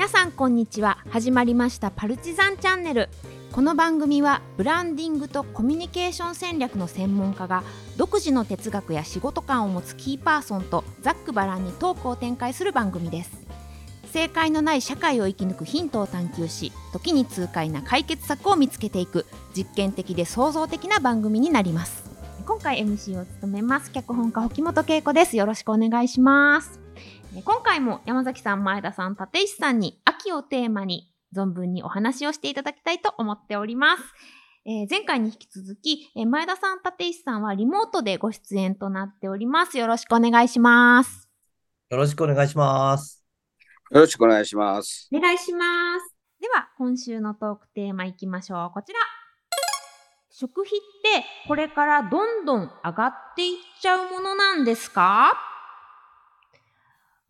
[0.00, 0.96] 皆さんこんにちは。
[1.10, 3.10] 始まりましたパルチザンチャンネル。
[3.52, 7.62] この番組はブランディングとコミュニケーション戦略の専門家が
[7.98, 13.46] 独自の哲学や仕事観を持つキーパーソンとざっくばらんにトークを展開する番組です。
[14.10, 22.10] 正解のない社会を生き抜くヒントを探求し時に痛快な解決策を見つけていく実験的で創造的な番組になります。
[22.46, 23.92] 今回 MC を務めます。
[23.92, 25.36] 脚本家沖本恵子です。
[25.36, 26.79] よろしくお願いします。
[27.32, 34.02] 今回も山崎さん前田さん立石さんに秋をテーマに存分にお話をしていただきたいと思っております
[34.66, 39.78] えー、前回に引き続き、えー、前田さん、立石さんはリモートでご出演となっております。
[39.78, 41.30] よろしくお願いします。
[41.88, 43.24] よろしくお願いします。
[43.90, 45.08] よろしくお願いします。
[45.14, 46.14] お願いします。
[46.42, 48.70] では、今週のトークテーマいきましょう。
[48.74, 48.98] こちら。
[50.30, 55.32] 食費ってこれからどんどん上がっていっちゃうものなんですか？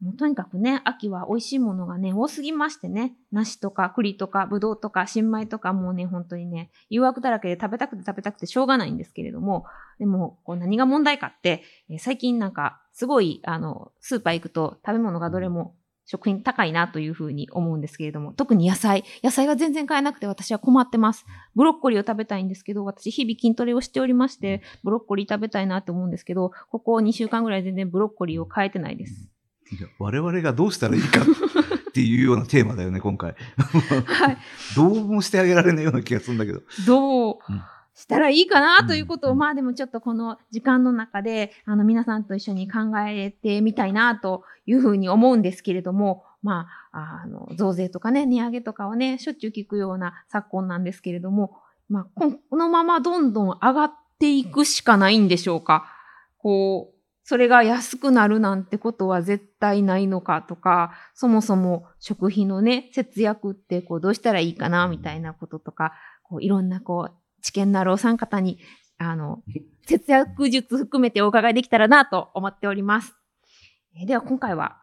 [0.00, 9.66] もうとにかくね、秋は美味しいものがね、多すぎましてね、梨とか栗とかぶどうとか新米とかもうね、本当にね、誘惑だらけで食べたくて食べたくてしょうがないんですけれども、
[9.98, 15.74] でも、こう何が問題かって、え、最近なんか、すごい、あの、スーパー行くと食べ物がどれも
[16.06, 19.04] 食品高いなというふうに思うんですけれども、特に野菜。
[19.22, 21.24] 野菜は全然買えなくて私は困ってます。
[21.54, 29.28] ブロッコリーを食べたいんですけど、私日々筋トレをしておりまして、ブロッコリー食べたいなと思うんですけど、ここ2週間ぐらい全然ブロッコリーを買えてないです。
[29.98, 33.34] 我々がどうしたらいいかっていうようなテーマだよね、今回。
[33.36, 34.38] はい。
[34.76, 36.62] どうもしてあげられないような気がするんだけど。
[36.86, 37.38] どう、
[37.94, 55.86] したらいいかなということを、うん、まあでもちょっとこの時間の中で、あの皆さんと一緒に考えてみたいなというふうに思うんですけれども、まあ、あの、増税とかね、値上げとかはね、しょっちゅう聞くような昨今なんですけれども、まあ、このままどんどん上がっていくしかないんでしょうか。
[56.38, 56.99] こう、
[57.30, 65.92] それが安くなるなんてことは絶対ないのかとか、そもそも食費のね、節約ってこうどうしたらいいかなみたいなこととか、
[66.24, 68.58] こういろんなこう、知見のあるお三方に、
[68.98, 69.44] あの、
[69.86, 73.14] 節約術含めてお伺いできたらなと思っております。
[73.94, 74.78] えー、では今回は、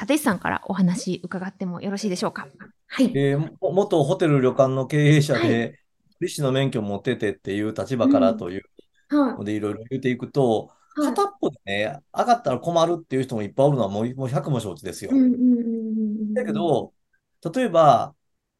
[0.00, 2.46] 立石さんからお話伺ってもよろしいでしょうか？
[2.86, 3.10] はい。
[3.16, 5.80] えー、元ホテル旅館の経営者で、
[6.20, 8.62] はい、士の免許を持っててっていう立場からという
[9.10, 15.20] ので、いろいろ言っていくと、片っぽでね、上がったら困るっていう人もいっぱいおるのはもうもう100も承知ですよ。
[16.34, 16.94] だけど、
[17.54, 18.14] 例えば、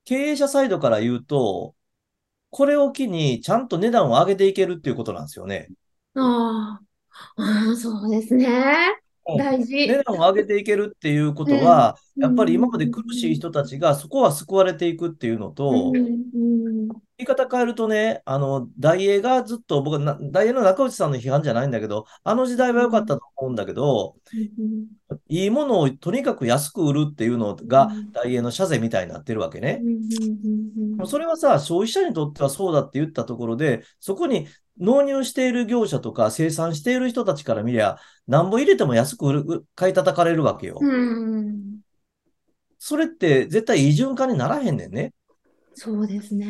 [0.04, 1.76] 経営者サイドから言うと、
[2.50, 5.72] これを機にちゃんと値段を上げていけるっていうことなんですよね。
[6.14, 6.80] あ
[7.36, 9.02] あ、 そうですね。
[9.26, 9.76] 大事。
[9.86, 16.00] 値段を上げていけるっていうことは、やっぱり今まで苦しい人たちがそこは救われていくっていうのと、
[17.18, 24.16] 言い方変えるとね、あの、大英がずっと、僕は大英の中内さんの批判じゃないんだけど、あの時代は良かったと思うんだけど、
[25.30, 29.80] いいものをとにかく安く売るっていうのが大英の社税みたいになってるわけね。
[31.06, 34.48] それはさ、消費者にとってはそうだって言ったところで、そこに
[34.78, 40.80] 納入している業者とか生産している人たちから見りゃ、なんぼ入れても安く売る買い叩かれるわけよ。
[42.78, 45.12] それって絶対異循環にならへんねんね。
[45.74, 46.46] そうですね。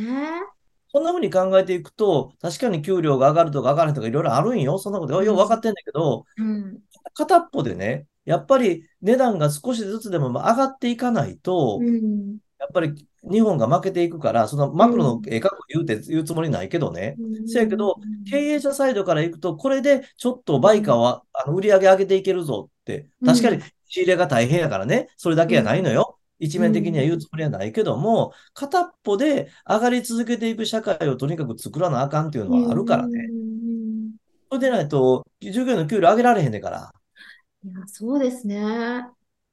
[0.92, 4.78] そんな風に考えていくと、確かに給料が上がるとか上がるとかいろいろあるんよ。
[4.78, 6.80] そんなことよ、よ分かってんだけど、うん、
[7.14, 12.94] 片っぽでね、やっぱり値段が少しずつでも上がっていかないと、うん、やっぱり
[13.28, 17.16] 日本が負けていくから、そのマクロのええか言うて、言うつもりないけどね。
[17.46, 17.96] せ、うん、やけど、
[18.30, 26.16] 経営者サイドからいくと、これでちょっと売価は、あの売り上げ上げていけるぞって、確かに仕入れが大変やからね、それだけやないのよ。
[26.38, 33.28] 一面的には言うつもりはないけども、片っぽで上がり続けていく社会をとにかく作らなあかんっていうのはあるからね。
[34.48, 36.92] それでないと、従業員の給料上げられへんねんから。
[37.64, 39.06] いや、そうですね。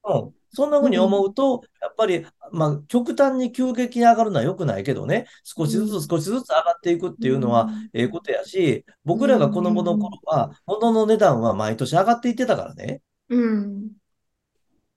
[0.05, 0.33] うん。
[0.53, 13.01] そんなふうに思うと、やっぱり、まあ、極端に急激に上がるのは良くないけどね、少しずつ少しずつ上がっていくっていうのは、ええことやし、僕らが子供の頃は、物の値段は毎年上がっていってたからね。
[13.29, 13.91] うん。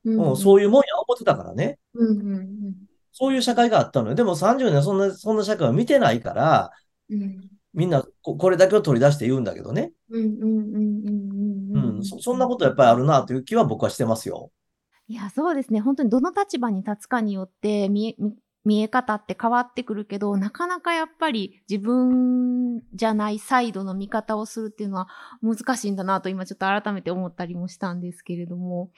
[0.04, 1.78] うん、そういうもんや思ってたからね。
[1.94, 2.38] うんうんう
[2.70, 2.74] ん、
[3.12, 4.14] そういう社会があったのよ。
[4.14, 6.70] でも30年そんな、そんな社会は見てないから、
[7.10, 9.92] うん、みんなこれだけを取り出して言うんだけどね。
[12.18, 14.50] そんなことやっぱりあるなという気は僕はしてますよ。
[15.06, 15.80] いや、そうですね。
[15.80, 18.16] 本当にどの立場に立つかによって見え、
[18.64, 25.08] 見え方って変わってくるけど、なかなかやっぱり自分じゃないサイドの見方をするっていうのは
[25.42, 28.90] 難しいんだなと今ちょっと改めて思ったりもしたんですけれども。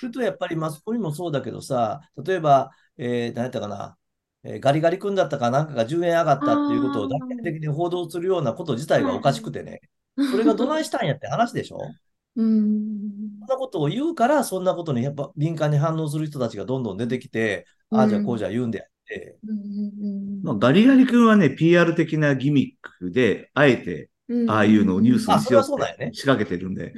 [0.00, 3.96] それとやっぱりマスコミもそうだけどさ、例えば、えー、何やったかな、
[4.44, 9.80] えー、ガリガリ君だったかなんかが10円上がったっていうことを大々的に報道するようなこと自体がおかしくてね、
[10.30, 11.78] それがどないしたんやって話でしょ？
[12.36, 12.98] うん。
[13.40, 19.38] そんなことを言うから、そんなことにやっぱ敏感に反応する人たちがどんどん出てきて、ああじゃあこうじゃ言うんであって。
[20.42, 24.10] まあ、ガリガリ君はね、PR 的なギミックで、あえて、
[24.48, 26.92] ああいうのをニュースにしようって仕掛けてるんで。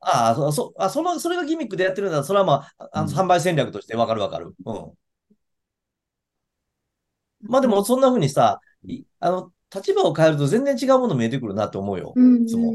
[0.00, 4.54] ああ、そ、そ、あ、その、それがギミックでやってるんだそれはまあ、あの、販売戦略としてわかるわかる。
[4.64, 4.92] うん。
[7.42, 8.60] まあでも、そんな風にさ、
[9.20, 12.14] あの、立場を変えると全然違うもの見えてくるなって思うよ。
[12.16, 12.72] いつも。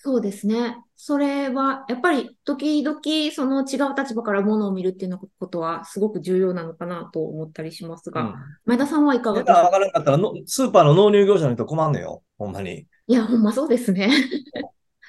[0.00, 0.76] そうですね。
[0.94, 3.00] それは、やっぱり時々
[3.34, 8.34] その違う立場からものを見るっていうことはすごく重要なのかなと思ったりしますが、うん、
[8.64, 9.62] 前田さんはいかがですか？
[9.64, 12.86] わからなかったらの、スーパーの納入業者の人困んのよ、ほんまに。
[13.08, 14.10] いや、ほんまそうですね。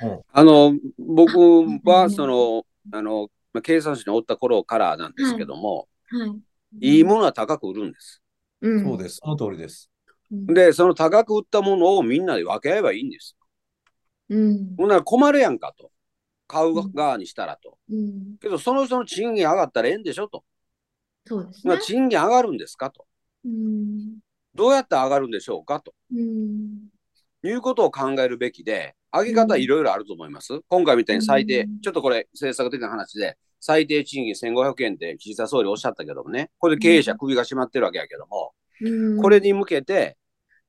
[0.01, 1.37] うん、あの、僕
[1.83, 3.29] は、その、あの、
[3.61, 6.39] 経産省におった頃からなんですけども、はい、はい、
[6.81, 8.21] いいものは高く売るんです。
[8.61, 9.19] うん、そうです。
[9.23, 9.89] その通りです。
[10.31, 13.35] で、その高く売ったものをみんなで分け合えばいいんです。
[14.29, 14.75] うん。
[14.77, 15.91] ほんなら困るやんかと。
[16.47, 17.77] 買う側にしたらと。
[17.91, 18.37] うん。
[18.41, 20.43] けど、その人の賃金上がったらええんでしょと。
[21.25, 21.77] そうですね。
[21.79, 23.05] 賃金上がるんですかと。
[23.45, 24.17] うん。
[24.55, 25.93] どうやって上がるんでしょうかと。
[26.11, 26.89] うん。
[27.43, 30.53] いうことを考えるべきで、上げ方いろいろあると思います。
[30.53, 40.17] うん、今回みたいに最低、うん、ちょっとこれ政策的な話で、最低賃金1500円って岸田総理おっしゃったけどもね、これで経営者首が締まってるわけやけども、うん、これに向けて、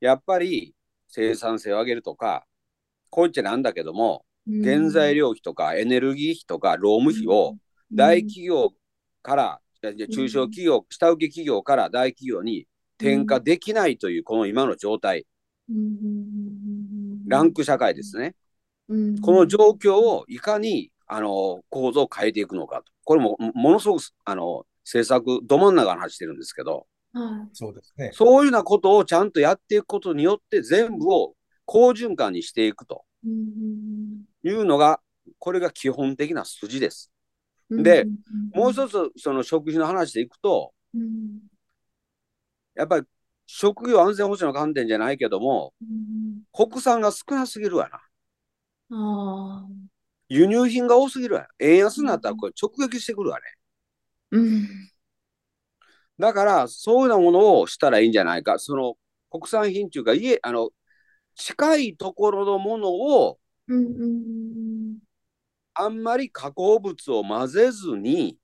[0.01, 0.75] やっぱり
[1.09, 2.47] 生産性を上げるとか、
[3.11, 7.57] こう言っちゃなんだけども、原材料費とかエネルギー費とか労務費を
[7.93, 8.71] 大企業
[9.23, 12.67] から、中小企業、下請け企業から大企業に
[12.99, 15.27] 転嫁できないというこの今の状態、
[17.29, 18.35] ランク社会ですね。
[19.23, 22.85] この状況をいかにあの構造を変えていくのかと。
[23.05, 26.87] これもものすごくあの政策ど真ん中の話してるんですけど、
[27.53, 28.11] そうですね。
[28.13, 31.35] そういうようなことをちゃんとやっていくことによって全部を
[31.65, 33.05] 好循環にしていくと
[34.45, 35.01] いうのが、
[35.39, 37.11] これが基本的な筋です。
[37.71, 38.07] で、
[38.55, 40.73] もう一つ、その食費の話でいくと、
[42.75, 43.07] やっぱり
[43.47, 45.73] 食業安全保障の観点じゃないけども、
[46.53, 48.01] 国産が少なすぎるわな。
[50.31, 51.49] 輸入品が多すぎるわ。
[51.59, 53.45] 円安になったらこれ直撃してくるわね。
[56.19, 58.59] だから、そういうようなものをしたらいいんじゃないか。
[58.59, 58.97] その
[59.31, 60.71] 国産品っていうか、家、あの、
[61.35, 63.39] 近いところのものを、
[65.75, 68.39] あんまり加工物を混ぜずに、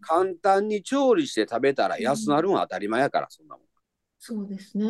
[0.00, 3.66] 簡単に調理して食べたら安なるのは当たり前やから、そんなもん。
[4.18, 4.86] そうですね。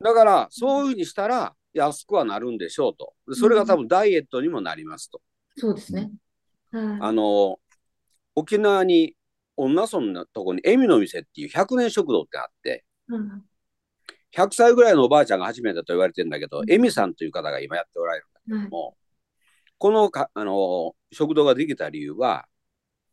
[0.00, 3.14] だから、そういうふうにしたら安くはなるんでしょうと。
[3.34, 5.20] それが多分ダイエットにもなりますと。
[5.56, 6.10] そうですね。
[6.72, 7.58] あの、
[8.34, 9.14] 沖縄に、
[9.56, 13.44] 女村のとこに、恵美の店っていう100年食堂ってあって、うん
[14.32, 18.96] 100歳ぐらいのおばあちゃんが始めたと言われてるんだけど、エミさんという方が今やっておられるんだけども、
[19.78, 22.46] このかあの食堂ができた理由は、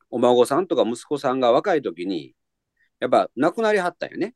[0.09, 2.36] お孫さんとか息子さんが若い時に、
[3.00, 4.36] やっぱ亡くなりはったよね。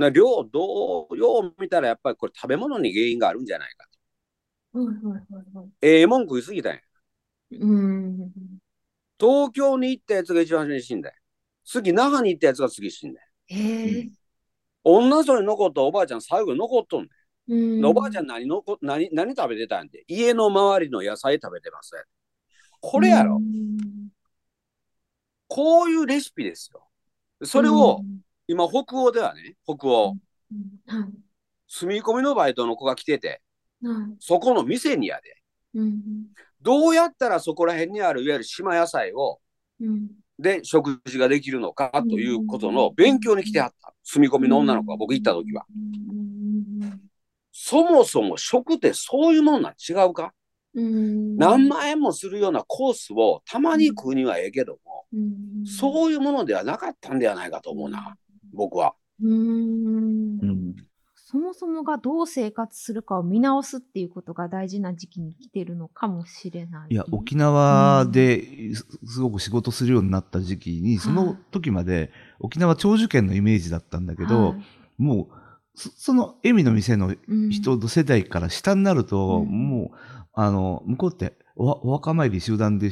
[0.00, 3.86] な量、どう、よう見たらやっぱりこれ食べ物に原因があるんじゃないか
[4.72, 5.68] と。
[5.82, 6.80] ええ文句言いすぎたんや。
[9.18, 11.14] 東京に行ったやつが一番初めに死んだよ。
[11.64, 13.26] 次、那覇に行ったやつが次死んだよ。
[14.82, 17.06] 女それ残ったおばあちゃん最後に残っとん
[17.46, 17.84] ねん。
[17.84, 21.92] おばあちゃん何のこ何何食べてたんで家の周りの野菜食べてます
[22.80, 23.38] これやろ。
[25.48, 26.86] こういうレシピですよ。
[27.42, 28.00] それを
[28.50, 30.16] 今北欧ではね、北欧、
[31.68, 33.40] 住み込みのバイトの子が来てて、
[34.18, 35.36] そこの店にやで、
[36.60, 39.38] どうやったらそこら辺にあるいわゆる島野菜を、
[40.36, 43.94] で食事ができるのかということの勉強に来てはった。
[44.02, 45.64] 住み込みの女の子が僕行った時は。
[47.52, 50.32] そもそも食ってそういうもんなん違うか？
[50.74, 55.06] 何万円もするようなコースをたまに食うにはええけども、
[55.64, 58.16] そういうものではなかったんではないかと思うな、
[58.52, 58.94] 僕は。
[59.22, 60.74] うん。
[61.14, 66.88] そもそもがどう生活するかを見直すっていうことが大事な時期に来てるのかもしれない。
[66.90, 68.74] いや、沖縄で
[69.06, 74.62] すごく仕事するようになった時期に、うん、その時まで沖縄長寿県のイメージだったんだけど、はい、
[74.98, 75.34] もう、
[75.76, 77.14] そのエミの店の
[77.50, 79.96] 人の世代から下になると、うん、もう、
[80.32, 82.90] あの、向こうっておお墓参り集団で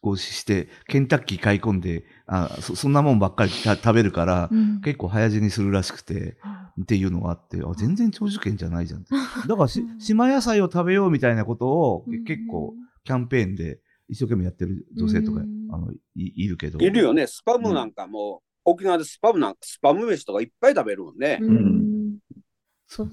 [0.00, 6.38] こうして、ケンタッキー買い込んで、あそそんなもんばっかり食べるから、うん、結構早死にするらしくて、
[6.80, 9.04] っていうのがあって、あ全然長寿県じゃないじゃん。
[9.04, 16.78] だからし、島野菜を食べようみたいなことを、結構キャンペーンで一生懸命やってる女性とか、あのいいるけど。
[16.78, 17.26] いるよね。
[17.26, 21.38] スパムなんかも、沖縄でスパムなんか、スパム飯とかいっぱい食べるもんね。
[21.40, 22.18] うん。
[22.86, 23.10] そう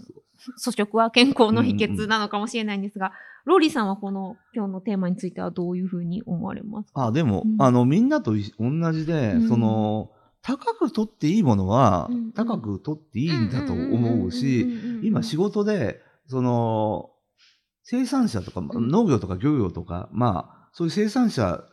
[0.57, 7.07] 粗食は健康の秘訣なのかもしれないんですが、うんうん、ローリーさんはこの今日のテーマについてはどういうふうに思われますか？
[7.07, 14.65] あ、でも、うん、あの、みんなと同じで、うん、その、高く取っていいものは、高く取っていいんだと思うし、
[15.03, 17.09] 今仕事で、その、
[17.83, 21.63] 生産者とか、農業とか漁業とか、まあ、そういう生産者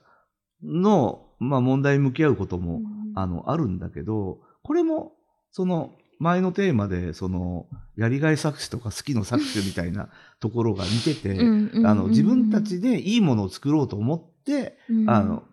[0.63, 2.81] の、まあ、問題に向き合うことも、
[3.15, 5.13] あの、あるんだけど、これも、
[5.53, 7.67] その、前のテーマで、その、
[7.97, 10.09] やりがい搾取とか好きの搾取みたいな
[10.41, 11.39] ところが似てて、
[11.87, 15.45] あの、自分たちでいいものを作ろうと思って、あの、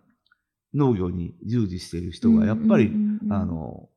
[0.74, 2.91] 農業に従事している人が、やっぱり、
[3.30, 3.89] あの、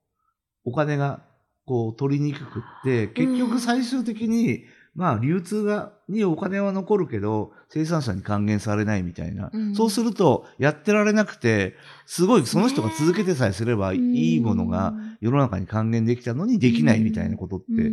[0.64, 1.22] お金が、
[1.66, 9.50] こう、取りにくくって、結局最終的に、まあ、流通が、にお金は残るけど、生産者に還元されないみたいな。
[9.52, 11.74] うん、そうすると、やってられなくて、
[12.06, 17.88] すごいその人が続けてさえすれば、いいものが世の中に還元できたのにできないみたいなことって、や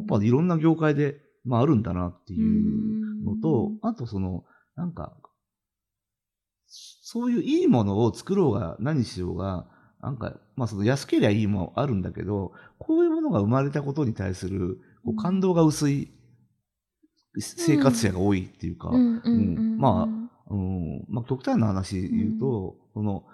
[0.00, 4.44] っぱいろんな業界で、まああるんだなっていうのと、あとその、
[4.76, 5.14] なんか、
[6.68, 9.66] そういういいものを作ろうが何しようが、
[10.00, 16.10] なんか、まあその安ければいいもあるんだけど、こういうものが生まれたことに対するこう感動が薄い
[17.40, 23.24] 生活者が多いっていうか、まあ、うん、まあ、極端な話言うと、その、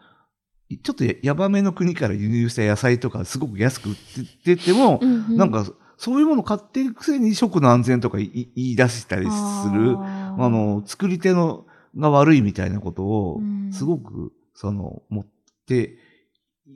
[0.83, 3.97] ちょっとヤバめの国から輸入した野菜とかすごく安く売っ
[4.45, 5.67] てても、なんか、
[5.99, 9.31] そういうもの買ってるくせに食の安全とか言い出したりす
[9.73, 11.67] る、あの、作り手の
[11.97, 13.41] が悪いみたいなことを、
[13.71, 15.27] すごく、その、持っ
[15.67, 15.99] て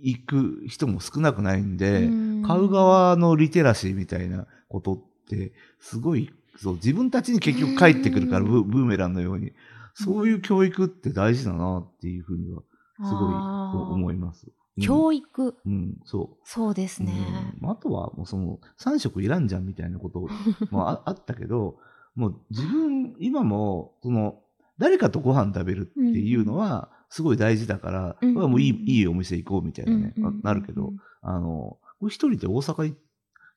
[0.02, 2.09] いく人も少なくないんで、
[2.47, 9.52] 買う側のリテラシーみたいなことって、すごいそう、自分たちに結局帰ってくるから、ブブーメランのように。
[9.94, 12.62] そういう教育って大事だなっていうふうには、
[12.96, 14.46] すごい思います。
[14.82, 16.36] 教育、うん、そう。
[16.44, 17.14] そうですね。
[17.62, 20.28] うん、あとは、もうその、3食いらんじゃんみたいなこと
[20.70, 21.78] もああったけど、
[22.14, 24.42] もう自分、今も、その、
[24.78, 32.94] 誰かとご飯食べるっていうのは、すごい大事だから、うん、もういいいいお店行こうみたいなね、うん、なるけど、あの、一人で大阪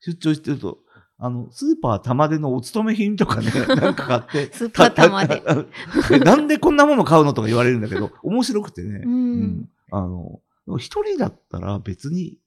[0.00, 0.78] 出張してると、
[1.22, 4.52] あの、スーパー玉でのお勤め品とかね、 なんか買って。
[4.54, 6.18] スーパー玉で。
[6.18, 9.02] なんでこんなもの買うのとか言われるんだけど、面白くてね。
[9.04, 10.40] うん、うん、あの、
[10.78, 12.38] 一人だったら別に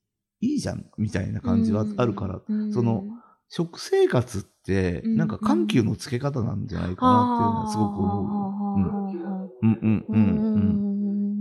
[0.41, 3.03] いいじゃん、みたいな感じはあるから、うん、その、
[3.47, 9.67] 食生活って、なんか緩急のつけ方なんじゃないかなっていうのはすごく思う。
[9.67, 10.17] うん、うん、うん、う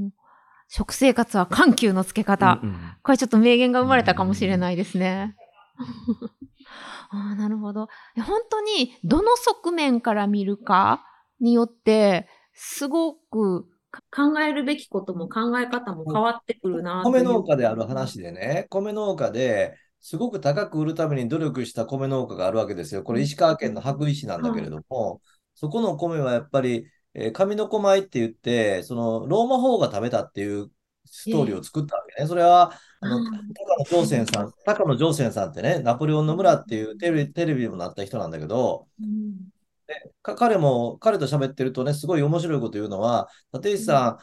[0.09, 0.11] ん。
[0.69, 2.77] 食生活は緩急のつけ方、うんうん。
[3.03, 5.35] これちょっと名言が生まれたかもしれないですね。
[7.11, 7.89] ああ、なるほど。
[8.17, 11.05] 本当に、どの側面から見るか
[11.41, 13.67] によって、すごく
[14.11, 23.03] 考えるべきことも考え方も変わってくるな米農家である話でね、米農家ですごく高く売るために努力した米農家があるわけですよ。
[23.03, 25.21] これ石川県の白石なんだけれども、
[25.55, 30.71] そこの米はやっぱり、えー、上の子米って言って、そのローマ法が食べたっていう
[31.05, 32.29] ストーリーを作ったわけね。
[32.29, 38.87] それは、あの、高野上泉さん、高野上泉さんってね、ナポレオンの村っていうテレビテレビにもなった人なんだけど、
[39.87, 44.19] で彼も、彼と喋ってるとね、すごい面白いこと言うのは、立石さ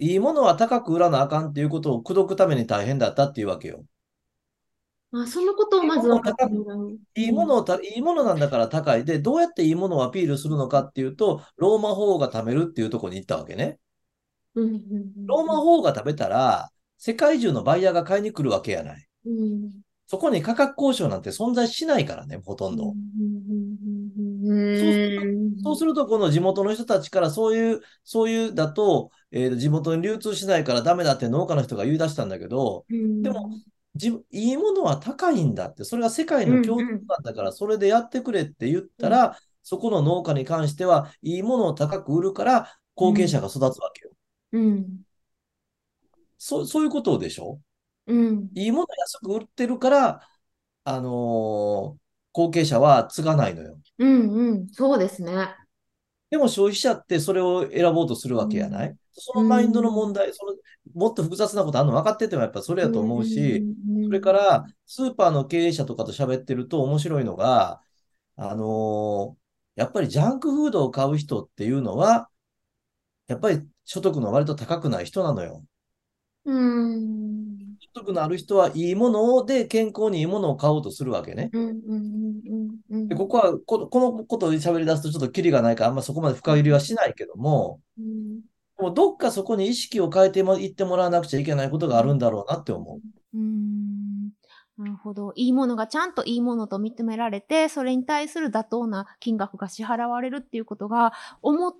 [0.00, 3.84] ん、いいものは高く売らなあかんっていうことを口説くために大変だったっていうわけよ。
[5.12, 6.98] あそのことをまず分かってもらう。
[7.14, 9.04] いいものをた、いいものなんだから高い。
[9.04, 13.78] で、どうやっていいものをアピールするのかっていうと、ローマ法が貯めるっていうところに行ったわけね。
[14.54, 19.06] ローマ法が食べたら、世界中のバイヤーが買いに来るわけやない。
[19.26, 19.70] うん、
[20.06, 22.94] そこに価格交渉なんて存在しないからね、ほとんど。
[25.62, 33.50] そうすると、この地元の人たちからそういう、そういうだと、えー、地元に流通しないからダメだって農家の人が言い出したんだけど、でも、
[33.96, 44.13] じいいものは高いんだって、それが世界の共通なんだから、それでやってくれって言ったら、そこの農家に関しては、いいものを高く売るから、後継者が育つわけよ。
[44.54, 45.04] うん。
[46.38, 47.60] そそういうことでしょ？
[48.06, 48.50] うん。
[48.54, 50.20] いいもの安く売ってるから、
[50.84, 52.04] あのー
[52.36, 53.78] 後継者は継がないのよ。
[53.98, 54.68] うんうん。
[54.68, 55.56] そうですね。
[56.30, 60.54] でも消費者ってそれを選ぼうとするわけやない、そのマインドの問題、その
[60.94, 63.64] もっと複雑なことあるの分かっててもやっぱそれやと思うし、
[64.02, 67.80] それからスーパーの経営者とかと喋ってると面白いのが、
[68.36, 72.30] あのーやっぱりジャンクフードを買う人っていうのは、
[73.26, 75.64] やっぱり所得の割と高くない人なのよ。
[76.46, 77.58] うん。
[77.80, 81.50] 所得のある人はいいもので健康にいいものを買おうとするわけね。
[83.08, 88.40] でここはこ、このことを喋り出すとちょっとキリがないからあんまそこまで深入りはしないけども、うん、
[88.78, 93.38] もうどっかそこに意識を変えていってもらわなくちゃいけないことがあるんだろうなって思う。
[93.38, 94.30] うん
[94.76, 95.32] なるほど。
[95.36, 101.12] いいものがちゃんといいものと認められて、それに対する妥当な金額が支払われるっていうことが、
[101.42, 101.72] 思っ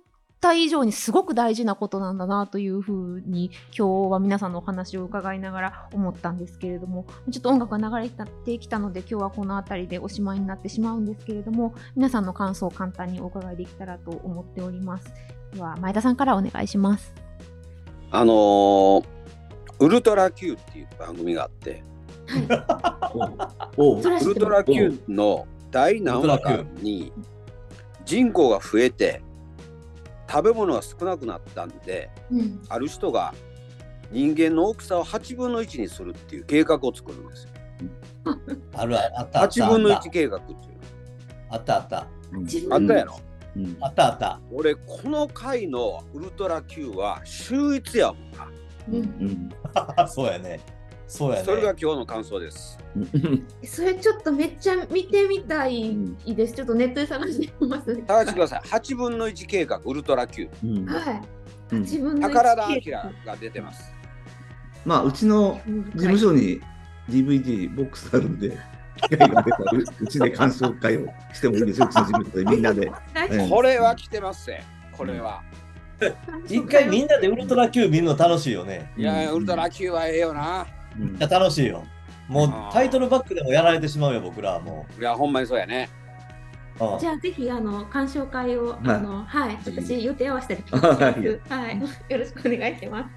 [0.45, 15.11] た以上にすごく大事なことなんだなというふうに、今日は皆さんのお話を伺いながら思ったんですけれども、ちょっと音楽が流れてきたので、今日はこの辺りでおしまいになってしまうんですけれども、皆さんの感想を簡単にお伺いできたらと思っております。
[15.53, 17.11] では、前田さんからお願いします。
[18.11, 19.03] あのー、
[19.79, 21.83] ウルトラ Q っていう番組があって、
[22.27, 22.37] は
[23.75, 23.81] い、
[24.21, 27.11] ウルトラ Q の第何話かに
[28.05, 29.21] 人口が増えて
[30.29, 33.33] 食べ物が少なくなったんで、うん、ある人が
[34.11, 37.49] 人間の大きさを8分の1にするっていう計画を作るんですよ。
[38.73, 40.57] あるあったあった8分の1計画っていう
[41.49, 41.97] あったあった。
[41.97, 43.19] あったやろ、
[43.55, 44.39] うん、あったあった。
[44.51, 48.47] 俺この回のウルトラ Q は秀逸やもんな。
[48.87, 49.49] うん、
[50.07, 50.59] そうやね。
[51.07, 51.43] そうやね。
[51.43, 52.77] それが今日の感想です。
[53.63, 55.95] それちょっとめっちゃ見てみたい
[56.25, 56.53] です。
[56.53, 57.95] ちょっとネットで探してみます。
[58.07, 58.61] 探してください。
[58.61, 60.49] 8分の1計画ウルトラ Q。
[60.63, 61.21] うん、はい。
[61.71, 62.79] 8分の1宝田明
[63.25, 63.91] が出てます。
[64.85, 65.59] まあうちの
[65.95, 66.61] 事務所に
[67.09, 68.57] DVD ボックスあるんで。
[69.09, 69.71] 機会が出たら
[70.01, 72.89] うちで感想会をしてもいいですよ、うちの事務所でみんなで。
[73.49, 75.43] これは来てますね、これは。
[76.47, 78.91] 一回みんなでウルトラ Q 見るの楽しいよね。
[78.97, 80.65] いや、ウルトラ Q はええよな。
[80.97, 81.83] いや楽しいよ。
[82.27, 85.01] もうタイトルバックでもやられてしまうよ、僕らはもう。
[85.01, 85.89] いや、ほんまにそうやね。
[86.99, 90.85] じゃあぜひあの鑑賞会を、あのはい私予定合わせたりします。
[90.87, 91.23] はい、
[92.11, 93.07] よろしくお願いしま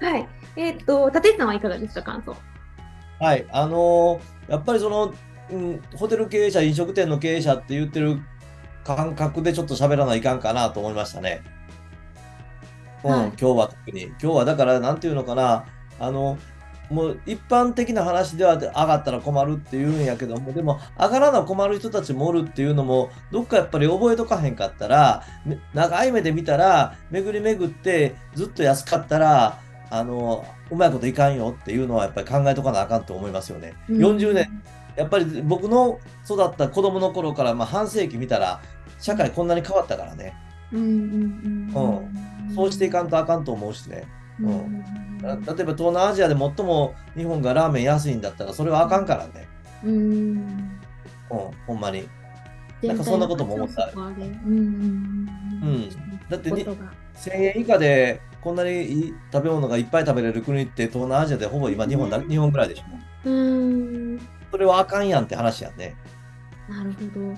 [0.00, 0.04] す。
[0.04, 2.36] はい、えっ、と立石さんはいかがですか感想？
[3.18, 5.14] はい、あのー、やっぱりその、
[5.50, 8.20] うん、ホテル経営者、飲食店の経営者って言ってる
[8.84, 11.42] 感覚でちょっと喋らないかんかなと思いましたね。
[13.04, 14.02] うん、はい、今日は特に。
[14.02, 15.64] 今日はだから、なんていうのかな、
[15.98, 16.36] あの、
[16.92, 25.22] もう一般的な話では上がったら困るっていうんやけども、でも上がらな困る人たちもおるっていうのも、どっかやっぱり覚えとかへんかったら、
[25.72, 29.58] 長い目で見たら、巡り巡ってずっと安かったら、
[29.90, 33.74] あの、うまいこといかんよっていうのはやっぱり考えとかなあかんと思いますよね。
[33.88, 34.62] うん、40年、
[34.96, 38.60] やっぱり僕の育った子供の頃からまあ半世紀見たら、
[39.00, 40.34] 社会こんなに変わったからね。
[40.72, 44.04] うん、うん、そうしていかんとあかんと思うしね。
[44.40, 49.48] うん、例えば東南アジアで最も日本がラーメン安いんだったらそれはあかんからね。
[49.84, 50.76] うん、うん、
[51.66, 52.08] ほんまに。
[52.82, 53.90] なんかそんなことも思った。
[53.94, 55.90] うん、うん、
[56.28, 56.76] だってに1000
[57.34, 62.82] 円以下でこんなにいい食べ物がいっぱい食べれる国って東南アジアでほぼ今日本だ、日本ぐらいでしょ。
[63.24, 64.18] うん
[64.50, 65.94] それはあかんやんって話やね。
[66.68, 67.34] なるほど。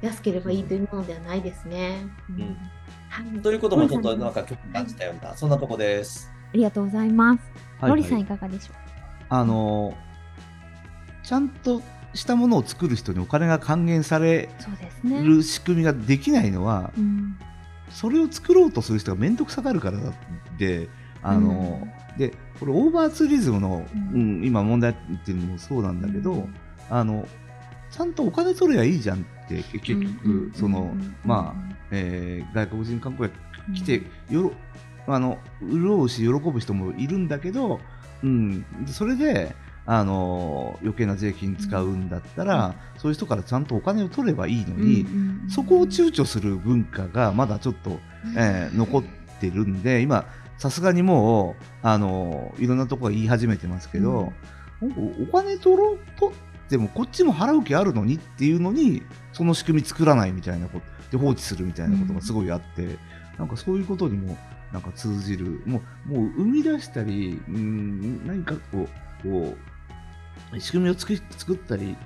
[0.00, 2.06] 安ければいいというものではないですね。
[2.30, 2.56] うん
[3.42, 6.32] ということもちょっとなんか興味感じたような、そんなとこです。
[6.52, 7.40] ありがとうございます。
[7.80, 8.76] はいはい、森さんいかがでしょう？
[9.28, 9.94] あの
[11.22, 11.82] ちゃんと
[12.14, 14.48] したものを作る人にお金が還元され
[15.04, 17.36] る仕組みができないのは、うん、
[17.90, 19.98] それを作ろうとする人が面倒くさがるから
[20.56, 20.88] で、
[21.22, 26.48] あの、うん、でこれオーバーツーリズムの、うん、今問題っていうのもそうなんだけど、
[26.88, 27.28] あの
[27.90, 34.52] ちゃんとお金取ればいいじゃんって結局、そのまあ、えー、外国人観光客来てよ
[35.06, 37.80] あの潤うし喜ぶ人もいるんだけど、
[38.22, 39.54] うん、それで
[39.86, 48.00] あの余計な税金使うんだったら、うん、そういう人からちゃんとお金を取ればいいのに、うんうん、そこを躊躇する文化がまだちょっと、
[48.36, 49.04] えー、残っ
[49.40, 50.26] てるんで今
[50.58, 54.32] さすがにもうあのいろんなところ言い始めてますけど、
[54.82, 62.98] うん、お金取ろうとってもこっちも払う気あるのにっていうのにその仕組み作らないみたいなことで放置するみたいなことがすごいあって、
[63.38, 64.36] なんかそういうことにも
[64.76, 68.86] なんか通じる、もう、もう生み出したり、うん、何かこ
[69.24, 69.56] う、こ
[70.52, 71.96] う、仕組みを作作ったり、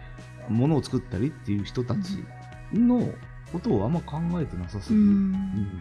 [0.49, 2.25] ものを作ったりっていう人たち
[2.73, 3.13] の
[3.53, 5.01] ことをあんま考えてなさすぎ。
[5.01, 5.03] る。
[5.03, 5.81] うん、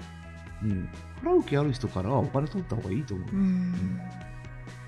[0.63, 0.89] うん、
[1.23, 3.29] 払う気ある人からはお金取った方がいいと思う。
[3.33, 4.01] うん。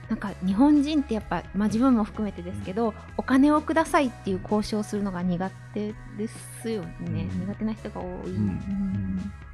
[0.09, 6.27] なんか日本人ってやっぱ、まあ、自分も含めてですけど、うん、お金をくださいっていう交渉するのが苦手で
[6.61, 9.50] すよね、うん、苦手な人が多い、うん、そ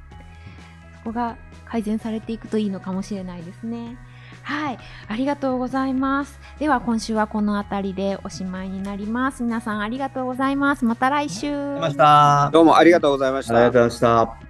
[1.08, 3.96] こが改善されていくといいのかもしれないですね。
[4.42, 6.38] はい、ありがとうございます。
[6.58, 9.42] では今週はこの辺りでおしまいになります。
[9.42, 10.84] 皆さんありがとうございます。
[10.84, 11.52] また来週。
[12.52, 13.56] どうもありがとうございました。
[13.56, 14.47] ありがとうございました。